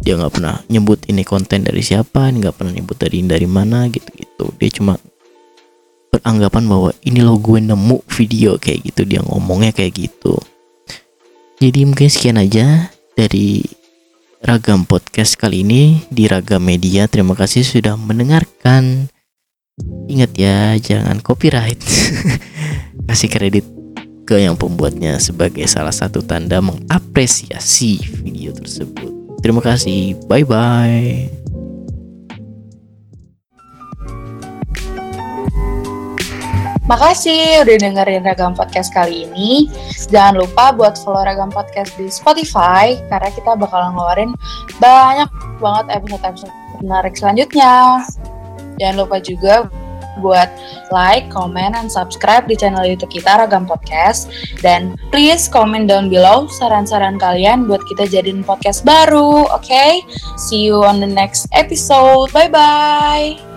Dia 0.00 0.16
nggak 0.16 0.32
pernah 0.32 0.58
nyebut 0.66 1.04
ini 1.06 1.22
konten 1.22 1.62
dari 1.62 1.84
siapa 1.84 2.32
nggak 2.32 2.56
pernah 2.56 2.72
nyebut 2.72 2.96
dari 2.96 3.20
dari 3.20 3.44
mana 3.44 3.84
gitu 3.92 4.08
gitu 4.16 4.48
dia 4.56 4.72
cuma 4.72 4.96
beranggapan 6.08 6.64
bahwa 6.64 6.90
ini 7.04 7.20
lo 7.20 7.36
gue 7.36 7.60
nemu 7.62 8.02
video 8.10 8.58
kayak 8.58 8.90
gitu. 8.90 9.06
Dia 9.06 9.22
ngomongnya 9.22 9.70
kayak 9.70 9.94
gitu. 9.94 10.34
Jadi 11.60 11.84
mungkin 11.84 12.08
sekian 12.08 12.40
aja 12.40 12.88
dari 13.14 13.60
Ragam 14.40 14.88
Podcast 14.88 15.37
kali 15.37 15.61
ini 15.61 16.00
di 16.09 16.24
Ragam 16.24 16.64
Media. 16.64 17.05
Terima 17.05 17.37
kasih 17.37 17.61
sudah 17.61 18.00
mendengarkan. 18.00 19.12
Ingat 20.09 20.33
ya, 20.33 20.81
jangan 20.81 21.20
copyright. 21.20 21.76
Kasih 23.09 23.29
kredit 23.29 23.68
ke 24.24 24.40
yang 24.40 24.57
pembuatnya 24.57 25.20
sebagai 25.20 25.68
salah 25.68 25.92
satu 25.92 26.24
tanda 26.24 26.64
mengapresiasi 26.64 28.00
video 28.24 28.57
tersebut. 28.57 29.12
Terima 29.44 29.61
kasih. 29.61 30.16
Bye 30.24 30.48
bye. 30.48 31.39
Makasih 36.90 37.62
udah 37.62 37.76
dengerin 37.79 38.26
Ragam 38.26 38.59
Podcast 38.59 38.90
kali 38.90 39.31
ini. 39.31 39.70
Jangan 40.11 40.42
lupa 40.42 40.74
buat 40.74 40.98
follow 40.98 41.22
Ragam 41.22 41.55
Podcast 41.55 41.94
di 41.94 42.11
Spotify 42.11 42.98
karena 43.07 43.31
kita 43.31 43.55
bakal 43.55 43.94
ngeluarin 43.94 44.35
banyak 44.83 45.31
banget 45.62 45.87
episode-episode 46.03 46.50
menarik 46.83 47.14
selanjutnya. 47.14 48.03
Jangan 48.83 49.07
lupa 49.07 49.22
juga 49.22 49.70
buat 50.18 50.50
like, 50.90 51.31
comment, 51.31 51.79
and 51.79 51.87
subscribe 51.87 52.50
di 52.50 52.59
channel 52.59 52.83
YouTube 52.83 53.14
kita 53.14 53.38
Ragam 53.38 53.70
Podcast. 53.70 54.26
Dan 54.59 54.98
please 55.14 55.46
comment 55.46 55.87
down 55.87 56.11
below 56.11 56.50
saran-saran 56.59 57.22
kalian 57.22 57.70
buat 57.70 57.87
kita 57.87 58.11
jadiin 58.11 58.42
podcast 58.42 58.83
baru, 58.83 59.46
oke? 59.46 59.62
Okay? 59.62 60.03
See 60.35 60.66
you 60.66 60.83
on 60.83 60.98
the 60.98 61.07
next 61.07 61.46
episode. 61.55 62.35
Bye-bye! 62.35 63.49